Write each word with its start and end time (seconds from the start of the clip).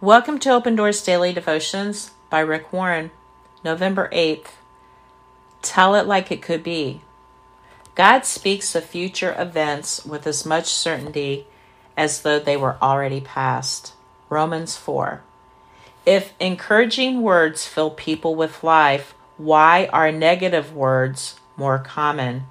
Welcome 0.00 0.38
to 0.40 0.50
Open 0.50 0.76
Doors 0.76 1.02
Daily 1.02 1.32
Devotions 1.32 2.12
by 2.30 2.38
Rick 2.38 2.72
Warren, 2.72 3.10
November 3.64 4.08
8th. 4.12 4.50
Tell 5.60 5.96
it 5.96 6.06
like 6.06 6.30
it 6.30 6.40
could 6.40 6.62
be. 6.62 7.00
God 7.96 8.24
speaks 8.24 8.76
of 8.76 8.84
future 8.84 9.34
events 9.36 10.06
with 10.06 10.24
as 10.28 10.46
much 10.46 10.66
certainty 10.66 11.48
as 11.96 12.22
though 12.22 12.38
they 12.38 12.56
were 12.56 12.76
already 12.80 13.20
past. 13.20 13.92
Romans 14.28 14.76
4. 14.76 15.20
If 16.06 16.32
encouraging 16.38 17.20
words 17.20 17.66
fill 17.66 17.90
people 17.90 18.36
with 18.36 18.62
life, 18.62 19.16
why 19.36 19.86
are 19.92 20.12
negative 20.12 20.72
words 20.72 21.40
more 21.56 21.80
common? 21.80 22.44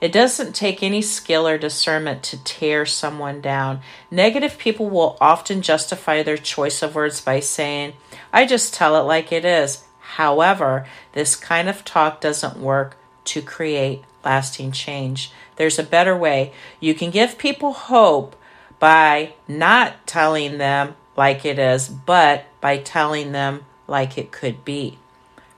It 0.00 0.12
doesn't 0.12 0.54
take 0.54 0.82
any 0.82 1.02
skill 1.02 1.46
or 1.46 1.58
discernment 1.58 2.22
to 2.24 2.42
tear 2.44 2.86
someone 2.86 3.40
down. 3.40 3.80
Negative 4.10 4.56
people 4.56 4.88
will 4.88 5.16
often 5.20 5.60
justify 5.60 6.22
their 6.22 6.36
choice 6.36 6.82
of 6.82 6.94
words 6.94 7.20
by 7.20 7.40
saying, 7.40 7.94
I 8.32 8.46
just 8.46 8.72
tell 8.72 8.96
it 8.96 9.04
like 9.04 9.32
it 9.32 9.44
is. 9.44 9.84
However, 9.98 10.86
this 11.12 11.34
kind 11.34 11.68
of 11.68 11.84
talk 11.84 12.20
doesn't 12.20 12.58
work 12.58 12.96
to 13.24 13.42
create 13.42 14.04
lasting 14.24 14.72
change. 14.72 15.32
There's 15.56 15.78
a 15.78 15.84
better 15.84 16.16
way. 16.16 16.52
You 16.80 16.94
can 16.94 17.10
give 17.10 17.36
people 17.36 17.72
hope 17.72 18.36
by 18.78 19.34
not 19.48 20.06
telling 20.06 20.58
them 20.58 20.94
like 21.16 21.44
it 21.44 21.58
is, 21.58 21.88
but 21.88 22.44
by 22.60 22.78
telling 22.78 23.32
them 23.32 23.64
like 23.88 24.16
it 24.16 24.30
could 24.30 24.64
be. 24.64 24.98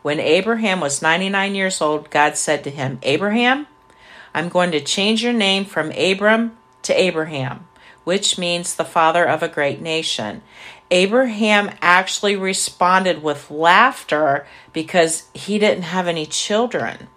When 0.03 0.19
Abraham 0.19 0.81
was 0.81 1.03
99 1.03 1.55
years 1.55 1.81
old, 1.83 2.11
God 2.11 2.37
said 2.37 2.65
to 2.65 2.71
him, 2.71 2.99
Abraham, 3.03 3.67
I'm 4.35 4.49
going 4.49 4.71
to 4.73 4.81
change 4.81 5.23
your 5.23 5.33
name 5.33 5.65
from 5.65 5.93
Abram 5.93 6.57
to 6.83 6.99
Abraham, 6.99 7.67
which 8.05 8.39
means 8.39 8.75
the 8.75 8.85
father 8.85 9.25
of 9.25 9.43
a 9.43 9.49
great 9.49 9.81
nation. 9.81 10.43
Abraham 10.91 11.71
actually 11.81 12.37
responded 12.37 13.23
with 13.23 13.51
laughter 13.51 14.47
because 14.73 15.29
he 15.35 15.59
didn't 15.59 15.85
have 15.85 16.09
any 16.09 16.27
children. 16.27 17.09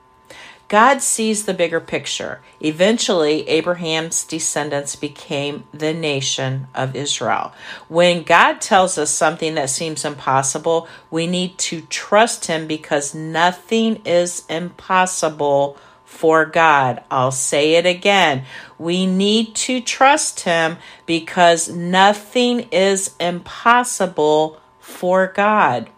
God 0.73 1.01
sees 1.03 1.45
the 1.45 1.53
bigger 1.53 1.79
picture. 1.79 2.41
Eventually, 2.59 3.47
Abraham's 3.47 4.23
descendants 4.23 4.95
became 4.95 5.66
the 5.71 5.93
nation 5.93 6.67
of 6.73 6.95
Israel. 6.95 7.53
When 7.89 8.23
God 8.23 8.59
tells 8.59 8.97
us 8.97 9.11
something 9.11 9.53
that 9.53 9.69
seems 9.69 10.03
impossible, 10.03 10.88
we 11.11 11.27
need 11.27 11.59
to 11.59 11.81
trust 11.81 12.45
Him 12.45 12.66
because 12.66 13.13
nothing 13.13 14.01
is 14.03 14.45
impossible 14.49 15.77
for 16.14 16.45
God. 16.45 17.03
I'll 17.09 17.31
say 17.31 17.73
it 17.73 17.86
again. 17.86 18.45
We 18.78 19.06
need 19.06 19.56
to 19.56 19.81
trust 19.81 20.42
Him 20.42 20.78
because 21.06 21.67
nothing 21.69 22.67
is 22.72 23.16
impossible 23.19 24.61
for 24.80 25.28
God. 25.28 25.89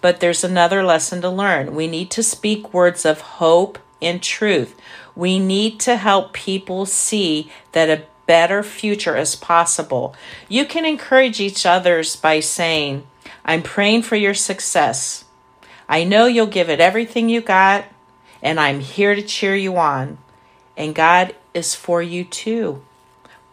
But 0.00 0.20
there's 0.20 0.42
another 0.42 0.82
lesson 0.82 1.20
to 1.20 1.28
learn. 1.28 1.74
We 1.74 1.86
need 1.86 2.10
to 2.12 2.22
speak 2.22 2.72
words 2.72 3.04
of 3.04 3.20
hope 3.20 3.78
and 4.00 4.22
truth. 4.22 4.74
We 5.14 5.38
need 5.38 5.78
to 5.80 5.96
help 5.96 6.32
people 6.32 6.86
see 6.86 7.52
that 7.72 7.90
a 7.90 8.04
better 8.26 8.62
future 8.62 9.16
is 9.16 9.36
possible. 9.36 10.14
You 10.48 10.64
can 10.64 10.86
encourage 10.86 11.38
each 11.38 11.66
others 11.66 12.16
by 12.16 12.40
saying, 12.40 13.06
I'm 13.44 13.62
praying 13.62 14.02
for 14.02 14.16
your 14.16 14.34
success. 14.34 15.24
I 15.88 16.04
know 16.04 16.26
you'll 16.26 16.46
give 16.46 16.70
it 16.70 16.80
everything 16.80 17.28
you 17.28 17.40
got 17.40 17.84
and 18.42 18.58
I'm 18.58 18.80
here 18.80 19.14
to 19.14 19.22
cheer 19.22 19.54
you 19.54 19.76
on. 19.76 20.18
And 20.76 20.94
God 20.94 21.34
is 21.54 21.74
for 21.74 22.02
you 22.02 22.24
too. 22.24 22.82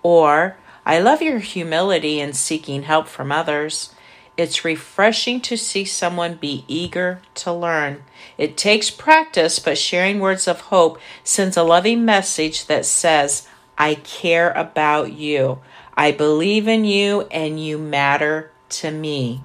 Or, 0.04 0.58
I 0.86 1.00
love 1.00 1.22
your 1.22 1.40
humility 1.40 2.20
in 2.20 2.34
seeking 2.34 2.84
help 2.84 3.08
from 3.08 3.32
others. 3.32 3.94
It's 4.38 4.64
refreshing 4.64 5.42
to 5.42 5.58
see 5.58 5.84
someone 5.84 6.36
be 6.36 6.64
eager 6.68 7.22
to 7.36 7.52
learn. 7.52 8.04
It 8.38 8.56
takes 8.56 8.92
practice, 8.92 9.60
but 9.60 9.78
sharing 9.78 10.20
words 10.20 10.48
of 10.48 10.62
hope 10.62 11.00
sends 11.24 11.58
a 11.58 11.64
loving 11.64 12.06
message 12.06 12.68
that 12.68 12.86
says, 12.86 13.48
I 13.78 13.96
care 13.96 14.52
about 14.52 15.12
you. 15.12 15.60
I 15.96 16.12
believe 16.12 16.68
in 16.68 16.86
you 16.86 17.22
and 17.32 17.60
you 17.60 17.78
matter 17.80 18.52
to 18.70 18.92
me. 18.92 19.42